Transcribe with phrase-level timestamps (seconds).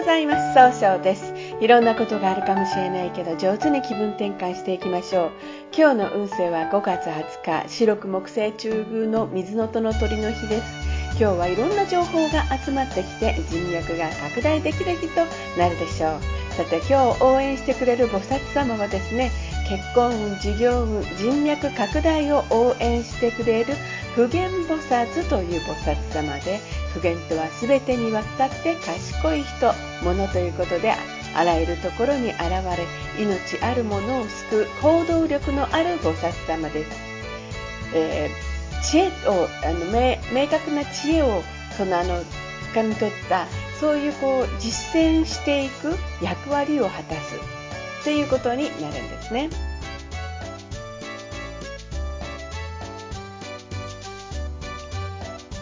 [0.00, 0.54] ございます。
[0.54, 1.34] 総称です。
[1.60, 5.30] いろんなことがあるかもしれないけど上手に気分転換していきましょう。
[5.76, 10.64] 今日の運勢は5月20日白く木星中宮の水の戸の鳥の日です。
[11.20, 15.20] 今日はいろんな情報が集まってきて人脈が拡大できる日と
[15.58, 16.20] なるでしょう。
[16.54, 19.30] さて今日応援してくれる菩薩様はですね
[19.70, 23.74] 結婚運事業運人脈拡大を応援してくれる
[24.16, 26.58] 普賢菩薩という菩薩様で
[26.92, 30.92] 普賢とは全てにわたって賢い人物ということで
[31.36, 36.90] あらゆるところに現れ命あるものを救う行動力のある菩薩様です、
[37.94, 39.86] えー、知恵をあの
[40.34, 41.44] 明確な知恵を
[41.76, 42.16] そのあの
[42.74, 43.46] 掴み取った
[43.78, 47.60] そういうこう実践していく役割を果たす。
[48.04, 49.50] ということになるんですね。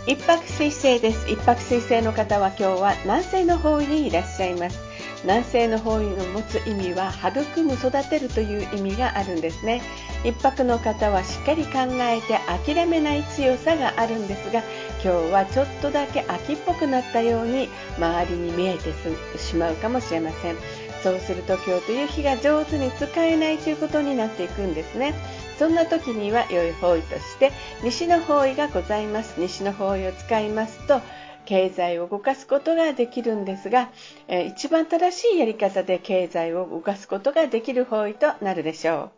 [0.07, 1.29] 一泊水星です。
[1.29, 4.79] 一泊水星の方は今日は南西の方位にいらっしゃいます。
[5.25, 9.83] 南西の方位の持つ意味は育む育てるという意味があるんですね。
[10.25, 14.63] 一泊の方はしっかり考えて諦めない強さがあるんですが
[15.05, 18.93] 今日はちょっとだけ秋っぽくなったように周りに見えて
[19.39, 20.88] しまうかもしれません。
[21.03, 25.15] そうすると今日という日が上手に使えないということになっていくんですね
[25.59, 31.01] そんな時には良い方位として西の方位がございます西の方位を使いますと
[31.49, 33.89] 経済を動かすことができるんですが、
[34.27, 39.13] え一番正しいやり方で経済を動かすことができる方位となるでしょ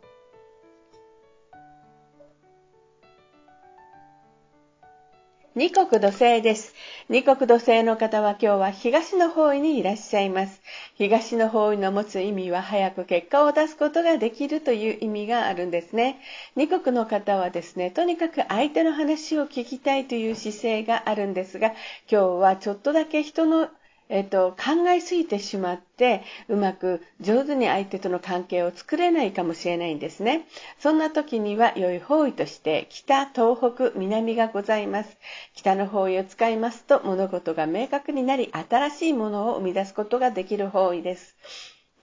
[5.53, 6.73] 二国土星です。
[7.09, 10.61] 二国土星の方は今日は東の方位にいらっしゃいます。
[10.95, 16.21] 東の方位の持つ意味は早く結果を出すことができるという意味があるんですね。
[16.55, 21.73] 二国の方はですね、とにかく相手の話を聞きたいという姿勢があるんですが、
[22.09, 23.67] 今日はちょっとだけ人の
[24.13, 30.45] えっと、考えすぎてしまって、うまく上手に相手との関係を作れないかもしれないんですね。
[30.79, 35.17] そんな時には良い方位として、北、東北、南がございます。
[35.53, 41.37] 北の方位を使いますと、物事が明確になり、新しいものを生み出すことができる方位です。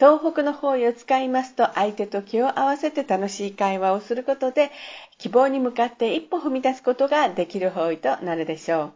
[0.01, 4.71] 東北の方位を使いますと、相手と気を合わせて楽しい会話をすることで、
[5.19, 8.93] 希望に向かって一歩踏み出すことができる方位となるでしょう。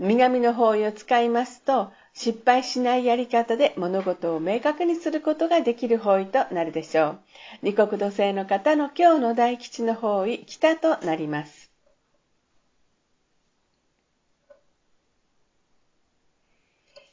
[0.00, 7.18] 南の方位を使いますと、失敗しないやり方で物事を明確にすることができる方位となるでしょう。
[7.62, 11.74] 二国土星の方の今日の大吉の方位、北となります。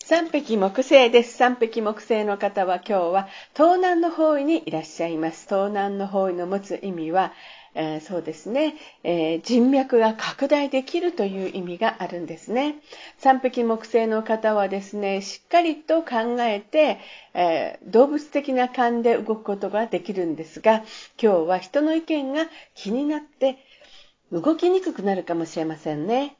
[0.03, 1.38] 三匹木星です。
[1.38, 5.45] 三匹木星の方は今日は東南の方位にいらっしゃいます。
[5.47, 7.33] 東南の方位の持つ意味は、
[7.73, 12.75] えー、そうですね、えー、人脈が拡大できるという意味があるんですね。
[13.17, 16.99] 三匹木星の方はですね、しっかりと考えて、
[17.33, 20.83] えー、動物的な勘で動くことができるんですが、
[21.21, 23.57] 今日は人の意見が気になって
[24.31, 26.35] 動きにくくなるかもしれませんね。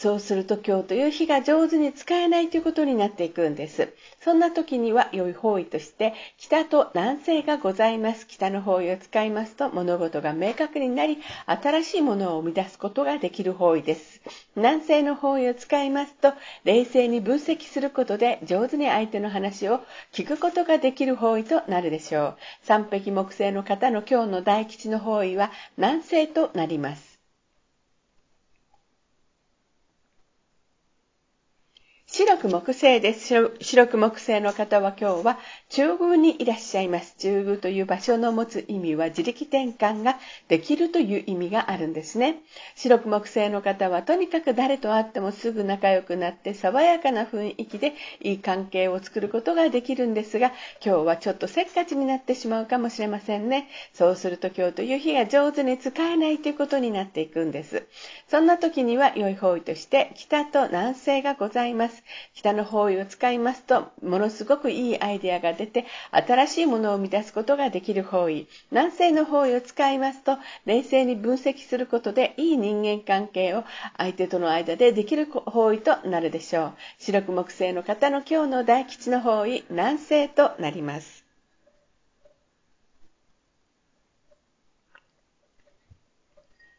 [0.00, 3.92] そうすると今日という日が上手に使えないということになっていくんです。
[4.24, 8.26] そんな時には良い方位として北と南西がございます。
[8.26, 14.22] 北の方位を使いますと物事が明確になり新しいものを生み出すことができる方位です。
[14.56, 16.32] 南西の方位を使いますと
[16.64, 19.80] 冷静に分析することで上手に相手の話を
[20.14, 22.36] 聞くことができる方位となるでしょう。
[22.62, 27.10] 三匹木星の方の今日の大吉の方位は南西となります。
[32.12, 33.34] 白く木星です。
[33.60, 37.14] 白く木星の方は今日は中宮にいらっしゃいます。
[37.18, 40.18] 中宮という場所の持つ意味は自力転換が
[40.48, 42.36] できるという意味があるんですね。
[42.76, 47.92] 白く木星の方はとにかく誰と会ってもすぐ仲良くなって爽やかな雰囲気で
[48.22, 50.50] いい関係を作ることができるんですが、
[50.82, 53.68] 今日はちょっとせっかちになってしまうかもしれませんね。
[53.92, 57.86] そうすると今日という日が上手に使えないということになっていくんです。
[58.28, 62.02] そんな時には良い方位として北と南西がございます。
[62.32, 68.46] 北の方位を使いますと、ものすごくいいアイデアが出て、新しいものを生み出すことができる方位。
[68.70, 73.64] 南西の方位を使いますと、冷静に分析することで、いい人間関係を
[73.98, 76.72] 相手との間でできる方位となるでしょう。
[76.98, 81.24] 白く木星の方の今日の大吉の方位、南西となります。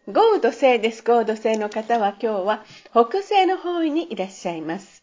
[0.07, 1.03] ゴード星です。
[1.03, 5.00] ゴード星の方は今日は北西の方位にいらっしゃいます。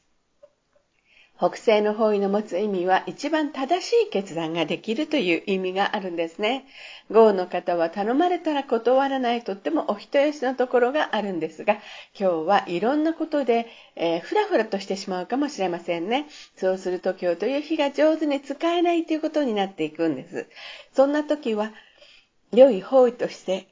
[1.38, 6.66] 北西の方位の持つ意味は一番正しい決断ができるという意味があるんですね。
[7.12, 11.74] 豪の方は頼まれたら断らないとってもお人よしのところがあるんですが、
[12.18, 16.26] 今日はいろんなことで、えー、ふらふらとしてしまうかもしれませんね。
[16.56, 20.48] そうすると今日という日が上手に使えないということになっていくんです。
[20.92, 21.72] そんな時は、
[22.52, 23.68] 良い方位として、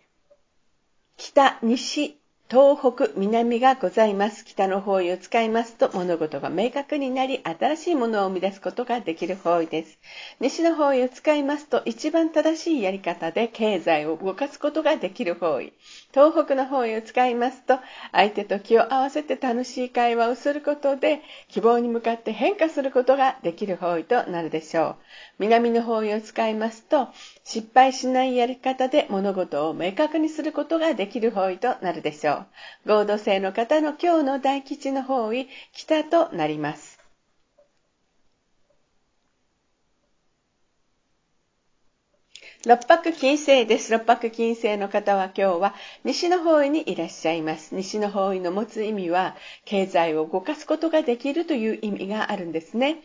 [1.16, 2.16] 北、西、
[2.48, 4.44] 東北、南がございます。
[4.44, 9.98] 北の方位を使いますと物事が明確になり、新しいものを生み出すことができる方位です。
[10.40, 15.72] 西の方位を使いますと一番正しいやり方で経済を動かすことができる方位。
[16.16, 17.78] 東北の方位を使いますと
[18.10, 24.96] 相手と気を合わせて楽しい会話をすることで希望に向かって変化することができる方位となるでしょう。
[25.40, 27.08] 南の方位を使いますと
[27.44, 32.46] 失敗しないやり方で物事を明確にすることができる方位となるでしょ
[32.86, 32.92] う。
[32.92, 36.95] 合同性の方の今日の大吉の方位、北となります。
[42.66, 43.92] 六白金星です。
[43.92, 47.76] 六白金星の方は今日は西の方位にいらっしゃいます。
[47.76, 52.96] 西の方位の持つ意味は経済を動かすことができるという意味があるんですね。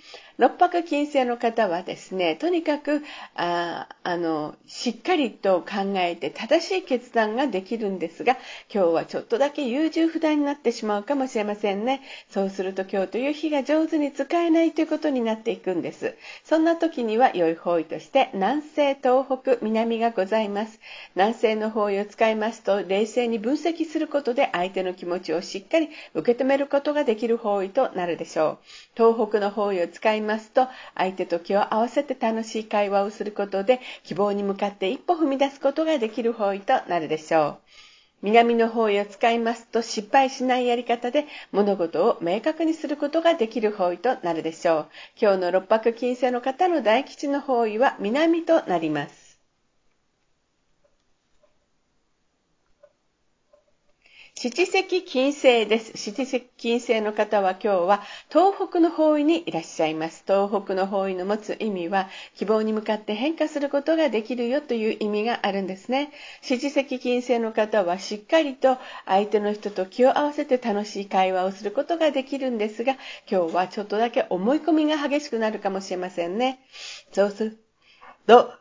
[0.41, 3.03] 六白金星の方はですね、とにかく、
[3.35, 8.37] ああの、しっかりと考えて正しい決断ができるんですが、
[8.73, 12.01] 今日はちょっとだけ優柔不断になってしまうかもしれませんね。
[12.31, 16.15] そうすると今日という日が上手に使えないということになっていくんです。
[16.43, 20.79] そんな時には良い方位として南西、東北、南がございます。
[21.13, 28.57] 南西の方位を使いますと、冷静に分析することで相手の気持ちをしっかり受け止めることができる方位となるでしょう。
[28.95, 37.57] 東北の方位を使いますますと、相手と気を合わせて楽しい会話をすることで、希望に向かって一歩踏み出すことができる方位となるでしょう。
[38.23, 44.87] 南の方位を使いますと失敗しないやり方で物事を明確にすることができる方位となるでしょう。
[45.19, 49.20] 今日の六白金星の方の大吉の方位は南となります。
[54.43, 55.95] 七石金星です。
[55.95, 60.23] 七石金星の方は今日は東北の方位にいらっしゃいます。
[60.25, 66.11] 東北の方位の持つ意味は希望に向かって変化することができるよという意味があるんですね。
[66.41, 72.93] 七石金星の方はしっかりと相手の人と気を合わせて楽しい会話をすることができるんですが、
[73.29, 76.65] 今日はちょっとだけ思い込みが激しくなるかもしれませんね。
[77.11, 77.59] そうする
[78.25, 78.51] と、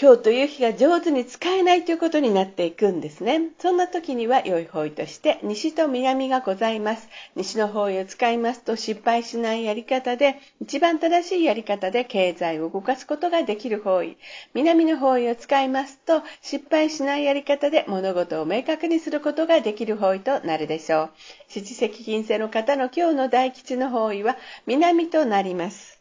[0.00, 3.48] 今日という日が上手に使えないということになっていくんですね。
[3.58, 7.08] そんな時には良い方位として西と南がございます。
[7.34, 14.16] 西の方位を使いますと失敗しないやり方で一番正しいやり方で経済を動かすことができる方位。
[14.54, 21.10] 南の方位を使いますと失敗しないやり方で物事を明確にすることができる方位となるでしょう。
[21.48, 25.97] 七石金星の方の今日の大吉の方位は南となります。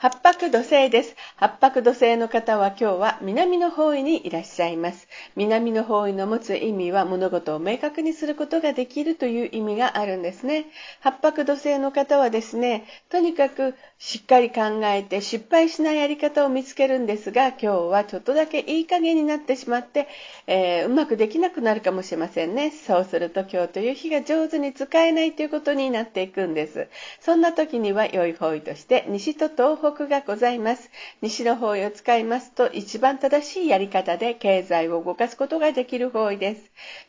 [0.00, 1.16] 八白土星です。
[1.34, 5.08] 八白土星の方は今日は南の方位にいらっしゃいます。
[5.34, 10.66] 南の方位の持つ意味は物事を明確にすることができるという意味があるんですね。
[11.00, 20.06] 八白土星の方はですね、とにかくしっかり考えて失敗しないやり方を見つけるんですが、今日はちょっとだけいい加減になってしまって、
[20.46, 22.70] えー、うまくできなくなるかもしれませんね。
[22.70, 26.86] そうすると今日という日が上手に使えないということになっていくんです。
[27.18, 30.90] そんな時には良い方位として西と東北北がございます。
[31.20, 36.62] 西の方位を使いますと一番正しいやり方で経済を動かすことができる方位です。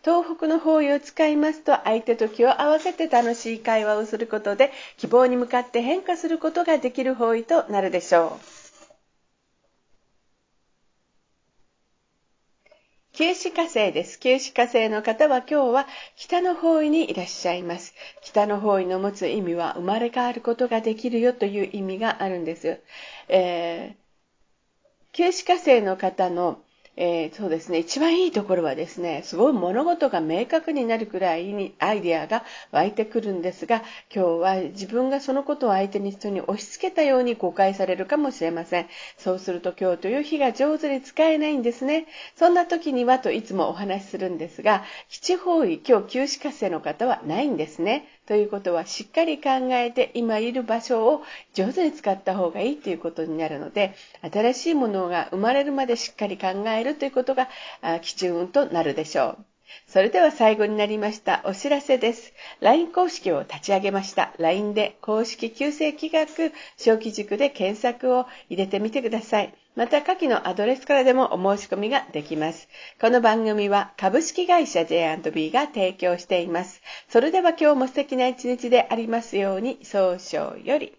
[0.04, 8.59] 東北の方位を使いますと相手と気を合わせて楽しい会話をすることで希望に向かって変化することができる方位となるでしょう。
[13.20, 14.18] 旧死火星です。
[14.18, 17.94] 旧死火星の方は今日は北の方位にいらっしゃいます。
[18.22, 22.80] 北の方位の持つ意味は生まれ変わることができるよという意味があるんです。
[23.28, 26.64] えー、旧死火星の方の
[26.96, 38.88] えー、そうですね、一番いいところはですね、すごい物事が明確になるくらいにアイデアが湧いてくるんですが、今日は自分がそのことを相手に人に押し付けたように誤解されるかもしれません。
[39.18, 42.06] そうすると今日という日が上手に使えないんですね。
[42.36, 48.10] そんな時にはといつもお話しするんですが、基地方位、今日休止活性の方はないんですね。
[48.30, 51.24] ということはしっかり考えて今いる場所を
[51.56, 57.48] 上手に使った方がいいということになるので新しいものが生まれるまでしっかり考えるということが
[58.04, 59.46] 基準となるでしょう。
[59.88, 62.34] それでは最後になりましたお知らせです。
[62.62, 64.32] LINE 公式を立ち上げました。
[64.38, 69.56] LINE で公式旧正規学小規塾で検索を入れてみてください。
[69.80, 72.68] また下記のアドレスからでもお申し込みができます。
[73.00, 76.82] この番組は株式会社 J&B が提供しています。
[77.08, 80.88] それでは今日も素敵な一日でありますように、早々より。